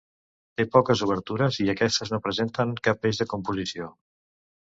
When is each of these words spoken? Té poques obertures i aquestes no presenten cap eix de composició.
Té 0.59 0.63
poques 0.75 1.03
obertures 1.07 1.59
i 1.65 1.67
aquestes 1.73 2.13
no 2.15 2.21
presenten 2.27 2.73
cap 2.87 3.07
eix 3.11 3.23
de 3.23 3.27
composició. 3.35 3.93